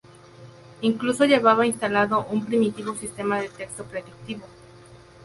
Incluso 0.81 1.25
llevaba 1.25 1.67
instalado 1.67 2.25
un 2.31 2.43
primitivo 2.43 2.95
sistema 2.95 3.39
de 3.39 3.49
texto 3.49 3.83
predictivo. 3.83 4.41